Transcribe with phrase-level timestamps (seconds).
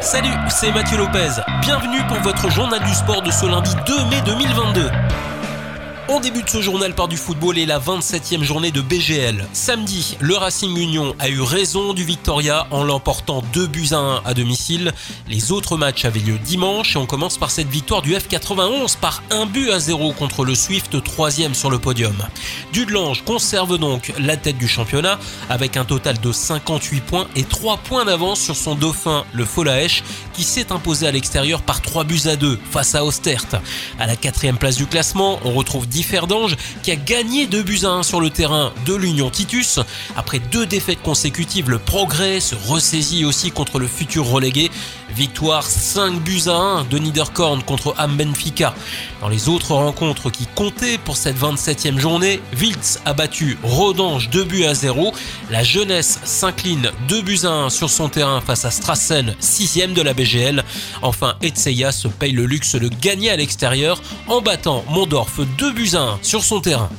[0.00, 1.42] Salut, c'est Mathieu Lopez.
[1.60, 4.90] Bienvenue pour votre journal du sport de ce lundi 2 mai 2022.
[6.08, 9.44] On débute ce journal par du football et la 27e journée de BGL.
[9.52, 14.22] Samedi, le Racing Union a eu raison du Victoria en l'emportant 2 buts à 1
[14.24, 14.92] à domicile.
[15.28, 19.24] Les autres matchs avaient lieu dimanche et on commence par cette victoire du F91 par
[19.30, 22.14] 1 but à 0 contre le Swift, 3e sur le podium.
[22.72, 25.18] Dudelange conserve donc la tête du championnat
[25.50, 30.04] avec un total de 58 points et 3 points d'avance sur son dauphin, le Folaesch,
[30.34, 33.60] qui s'est imposé à l'extérieur par 3 buts à 2 face à Ostert.
[33.98, 37.88] À la quatrième place du classement, on retrouve Differdange qui a gagné 2 buts à
[37.88, 39.80] 1 sur le terrain de l'Union Titus.
[40.14, 44.70] Après deux défaites consécutives, le progrès se ressaisit aussi contre le futur relégué.
[45.14, 48.74] Victoire 5 buts à 1 de Niederkorn contre Am Benfica.
[49.22, 54.44] Dans les autres rencontres qui comptaient pour cette 27e journée, Wiltz a battu Rodange 2
[54.44, 55.14] buts à 0.
[55.50, 60.02] La jeunesse s'incline 2 buts à 1 sur son terrain face à Strassen, 6e de
[60.02, 60.62] la BGL.
[61.00, 65.85] Enfin, Etseya se paye le luxe de gagner à l'extérieur en battant Mondorf 2 buts
[65.94, 66.90] à 1 sur son terrain.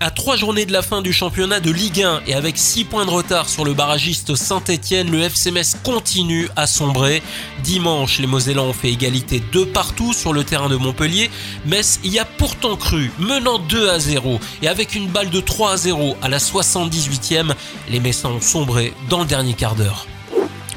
[0.00, 3.04] À trois journées de la fin du championnat de Ligue 1 et avec 6 points
[3.04, 7.20] de retard sur le barragiste Saint-Etienne, le FC Metz continue à sombrer.
[7.64, 11.30] Dimanche, les Mosellans ont fait égalité de partout sur le terrain de Montpellier.
[11.66, 15.72] Metz y a pourtant cru, menant 2 à 0 et avec une balle de 3
[15.72, 17.52] à 0 à la 78e,
[17.90, 20.06] les Messins ont sombré dans le dernier quart d'heure.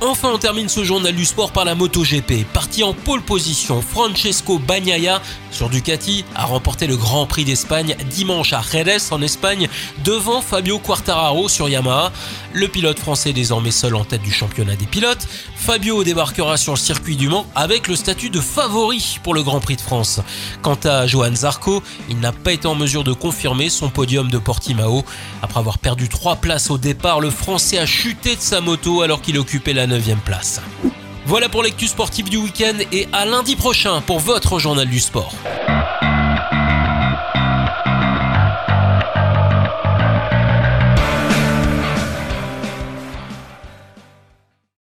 [0.04, 2.44] Enfin, on termine ce journal du sport par la MotoGP.
[2.52, 5.22] Parti en pole position, Francesco Bagnaia
[5.52, 9.68] sur Ducati a remporté le Grand Prix d'Espagne dimanche à Jerez en Espagne
[10.04, 12.12] devant Fabio Quartararo sur Yamaha.
[12.54, 15.28] Le pilote français désormais seul en tête du championnat des pilotes.
[15.56, 19.60] Fabio débarquera sur le circuit du Mans avec le statut de favori pour le Grand
[19.60, 20.20] Prix de France.
[20.64, 24.40] Quant à Johan Zarco, il n'a pas été en mesure de confirmer son podium de
[24.40, 25.06] Portimao.
[25.44, 29.22] Après avoir perdu trois places au départ, le Français a chuté de sa moto alors
[29.22, 30.62] qu'il occupait la 9 place.
[31.26, 35.34] Voilà pour l'actu sportive du week-end et à lundi prochain pour votre journal du sport.